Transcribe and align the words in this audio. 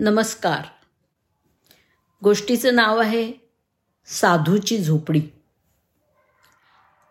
नमस्कार. 0.00 0.64
गोष्टीचं 2.22 2.74
नाव 2.74 2.98
आहे 2.98 3.32
साधूची 4.06 4.78
झोपडी. 4.78 5.20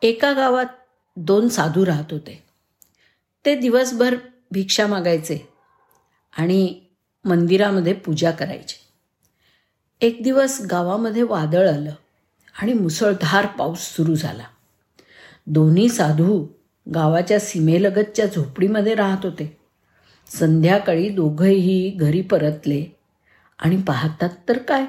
एका 0.01 0.33
गावात 0.33 0.65
दोन 1.15 1.49
साधू 1.49 1.85
राहत 1.85 2.05
होते. 2.11 2.43
ते 3.45 3.55
दिवसभर 3.55 4.15
भिक्षा 4.51 4.87
मागायचे 4.87 5.53
आणि 6.37 6.81
मंदिरामध्ये 7.25 7.93
पूजा 7.93 8.31
करायचे. 8.31 8.81
एक 10.01 10.23
दिवस 10.23 10.61
गावामध्ये 10.71 11.23
वादळ 11.23 11.69
आलं 11.69 11.93
आणि 12.61 12.73
मुसळधार 12.73 13.45
पाऊस 13.45 13.79
सुरू 13.79 14.15
झाला. 14.15 14.43
दोन्ही 15.47 15.89
साधू 15.89 16.47
गावाच्या 16.93 17.39
सीमेलगतच्या 17.39 18.25
झोपडीमध्ये 18.25 18.95
राहत 18.95 19.25
होते. 19.25 19.56
संध्याकाळी 20.29 21.09
दोघंही 21.09 21.89
घरी 21.89 22.21
परतले. 22.21 22.85
आणि 23.59 23.81
पाहतात 23.81 24.29
तर 24.49 24.57
काय? 24.57 24.85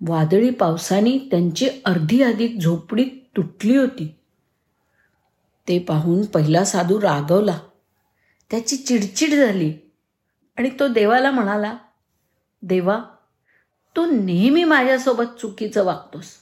वादळी 0.00 0.50
पावसाने 0.50 1.18
त्यांची 1.18 1.68
अर्धी 1.84 2.22
अधिक 2.22 2.58
झोपडी 2.58 3.04
तुटली 3.04 3.76
होती. 3.76 4.14
ते 5.68 5.78
पाहून 5.78 6.24
पहिला 6.24 6.64
साधू 6.64 7.00
रागवला. 7.00 7.58
त्याची 8.50 8.76
चिडचिड 8.76 9.34
झाली. 9.34 9.74
आणि 10.56 10.70
तो 10.80 10.88
देवाला 10.88 11.30
म्हणाला 11.30 11.76
देवा 12.62 13.04
तू 13.96 14.10
नेहमी 14.10 14.64
माझ्यासोबत 14.64 15.24
चुकीचं 15.40 15.84
वागतोस. 15.84 16.32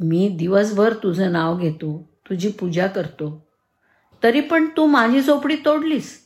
मी 0.00 0.28
दिवसभर 0.28 0.92
तुझं 0.92 1.32
नाव 1.32 1.58
घेतो 1.58 2.08
तुझी 2.30 2.50
पूजा 2.50 2.86
करतो. 2.86 3.46
तरी 4.22 4.40
पण 4.40 4.66
तू 4.76 4.86
माझी 4.86 5.20
झोपडी 5.20 5.56
तोडलीस. 5.64 6.23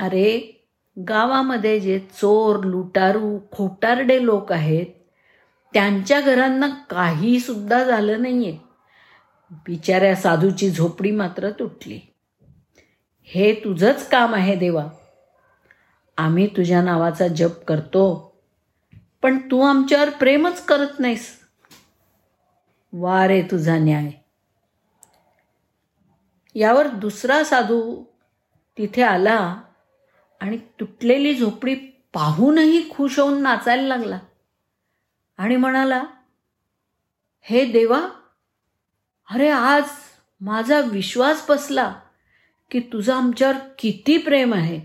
अरे 0.00 0.60
गावामध्ये 1.08 1.80
जे 1.80 1.98
चोर 1.98 2.64
लुटारू 2.64 3.38
खोटारडे 3.52 4.24
लोक 4.24 4.52
आहेत 4.52 4.86
त्यांच्या 5.72 6.20
घरांना 6.20 6.68
काही 6.68 7.40
सुद्धा 7.40 7.84
झालं 7.84 8.22
नाहीये. 8.22 8.58
बिचाऱ्या 9.50 10.16
साधूची 10.16 10.70
झोपडी 10.70 11.10
मात्र 11.10 11.50
तुटली. 11.50 12.00
हे 13.22 13.54
तुझंच 13.54 14.08
काम 14.08 14.34
आहे 14.34 14.54
देवा. 14.54 14.86
आम्ही 16.16 16.46
तुझ्या 16.46 16.82
नावाचा 16.82 17.28
जप 17.28 17.64
करतो 17.64 18.34
पण 19.22 19.38
तू 19.38 19.60
आमच्यावर 19.60 20.10
प्रेमच 20.10 20.64
करत 20.64 21.00
नाहीस. 21.00 21.40
वा 22.92 23.26
रे 23.28 23.42
तुझा 23.42 23.78
न्याय. 23.78 24.10
यावर 26.54 26.86
दुसरा 26.86 27.44
साधू 27.44 28.04
तिथे 28.78 29.02
आला 29.02 29.60
आणि 30.40 30.58
तुटलेली 30.58 31.34
झोपडी 31.34 31.74
पाहूनही 32.14 32.90
खुश 32.90 33.18
होऊन 33.18 33.42
नाचायला 33.42 33.82
लागला. 33.82 34.18
आणि 35.36 35.56
म्हणाला 35.56 36.04
हे 37.40 37.64
देवा 37.64 38.08
अरे 39.30 39.48
आज 39.48 39.84
माझा 40.40 40.80
विश्वास 40.80 41.46
बसला 41.48 42.00
की 42.70 42.80
तुझं 42.80 43.14
आमच्यावर 43.14 43.56
किती 43.78 44.18
प्रेम 44.18 44.54
आहे. 44.54 44.80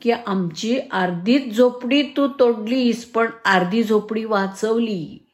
की 0.00 0.10
आमची 0.10 0.78
अर्धीच 0.78 1.56
झोपडी 1.56 2.02
तू 2.02 2.28
तोडलीस 2.40 3.12
पण 3.12 3.30
अर्धी 3.44 3.82
झोपडी 3.82 4.24
वाचवली. 4.24 5.30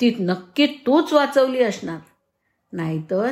ती 0.00 0.14
नक्की 0.20 0.66
तूच 0.66 1.12
वाचवली 1.12 1.62
असणार. 1.62 1.98
नाहीतर 2.72 3.30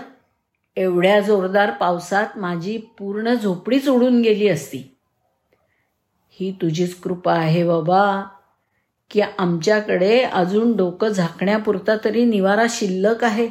एवढ्या 0.77 1.21
जोरदार 1.21 1.71
पावसात 1.71 2.27
माझी 2.37 2.77
पूर्ण 2.79 3.35
झोपडीच 3.35 3.89
उडून 3.89 4.21
गेली 4.23 4.49
असती. 4.49 4.97
ही 6.31 6.53
तुझीच 6.53 7.01
कृपा 7.01 7.35
आहे 7.35 7.65
बाबा 7.65 8.25
की 9.11 9.21
आमच्याकडे 9.21 10.23
अजून 10.23 10.77
डोकं 10.77 11.09
झाकण्यापुरता 11.09 11.97
तरी 12.05 12.25
निवारा 12.25 12.67
शिल्लक 12.71 13.25
आहे. 13.25 13.49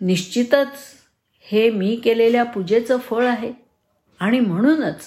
निश्चितच 0.00 0.72
हे 1.40 1.70
मी 1.70 1.96
केलेल्या 1.96 2.44
पूजेचं 2.44 2.98
फळ 2.98 3.26
आहे. 3.26 3.52
आणि 4.20 4.40
म्हणूनच 4.40 5.02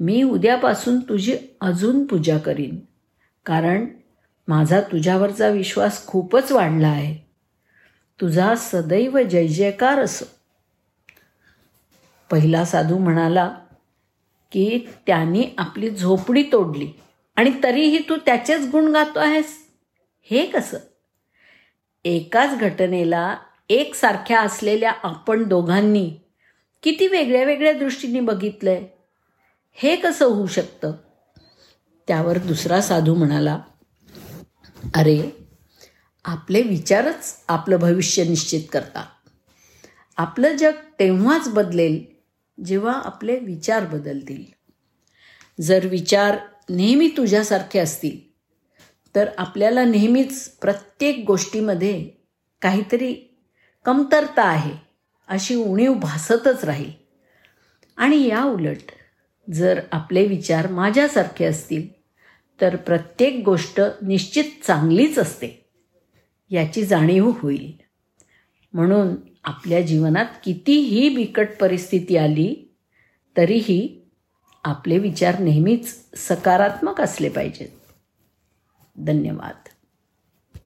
मी 0.00 0.22
उद्यापासून 0.22 1.00
तुझी 1.00 1.36
अजून 1.60 2.06
पूजा 2.06 2.38
करीन 2.38 2.78
कारण 3.46 3.86
माझा 4.48 4.80
तुझ्यावरचा 4.80 5.48
विश्वास 5.48 6.06
खूपच 6.06 6.52
वाढला 6.52 6.88
आहे. 6.88 7.29
तुझा 8.20 8.54
सदैव 8.54 9.18
जय 9.18 9.46
जयकार 9.46 9.98
असो. 9.98 10.24
पहिला 12.30 12.64
साधू 12.64 12.98
म्हणाला 12.98 13.54
की 14.52 14.78
त्यांनी 15.06 15.46
आपली 15.58 15.90
झोपडी 15.90 16.42
तोडली 16.42 16.92
आणि 17.36 17.52
तरीही 17.62 17.98
तू 18.08 18.16
त्याचेच 18.16 18.70
गुण 18.70 18.92
गातो 18.92 19.18
आहेस. 19.18 19.56
हे 20.22 20.46
कसं? 20.46 20.78
एकाच 22.04 22.58
घटनेला 22.58 23.36
एकसारख्या 23.68 24.40
असलेल्या 24.40 24.92
आपण 25.02 25.42
दोघांनी 25.42 26.12
किती 26.82 27.06
वेगळ्या 27.06 27.44
वेगळ्या 27.44 27.72
दृष्टीने 27.72 28.20
बघितलंय? 28.20 28.86
हे 29.72 29.96
कसं 29.96 30.24
होऊ 30.24 30.46
शकतं? 30.46 30.92
त्यावर 32.08 32.38
दुसरा 32.38 32.80
साधू 32.80 33.14
म्हणाला 33.14 33.58
अरे 34.94 35.39
आपले 36.24 36.62
विचारच 36.62 37.44
आपलं 37.48 37.76
भविष्य 37.76 38.24
निश्चित 38.24 38.60
करतात. 38.72 39.06
आपलं 40.16 40.56
जग 40.56 40.72
तेव्हाच 40.98 41.48
बदलेल 41.48 42.04
जेव्हा 42.64 42.92
आपले 42.92 43.38
विचार 43.38 43.84
बदलतील. 43.84 44.44
जर 45.62 45.86
विचार 45.86 46.38
नेहमी 46.70 47.08
तुझ्यासारखे 47.16 47.78
असतील 47.78 48.30
तर 49.16 49.28
आपल्याला 49.38 49.84
नेहमीच 49.84 50.48
प्रत्येक 50.48 51.24
गोष्टीमध्ये 51.26 52.10
काहीतरी 52.62 53.14
कमतरता 53.84 54.42
आहे 54.42 54.74
अशी 55.28 55.54
उणीव 55.54 55.94
भासतच 55.94 56.64
राहील. 56.64 56.90
आणि 57.96 58.28
या 58.28 58.44
उलट 58.44 58.92
जर 59.52 59.80
आपले 59.92 60.26
विचार 60.26 60.66
माझ्यासारखे 60.66 61.44
असतील 61.44 61.88
तर 62.60 62.76
प्रत्येक 62.76 63.42
गोष्ट 63.44 63.80
निश्चित 64.02 64.44
चांगलीच 64.66 65.18
असते. 65.18 65.59
याची 66.50 66.84
जाणीव 66.84 67.30
होईल. 67.38 67.76
म्हणून 68.72 69.14
आपल्या 69.44 69.80
जीवनात 69.80 70.26
कितीही 70.44 71.08
बिकट 71.08 71.48
परिस्थिती 71.60 72.16
आली 72.16 72.74
तरीही 73.36 74.02
आपले 74.64 74.98
विचार 74.98 75.38
नेहमीच 75.38 76.04
सकारात्मक 76.16 77.00
असले 77.00 77.28
पाहिजेत. 77.28 77.68
धन्यवाद. 78.96 79.68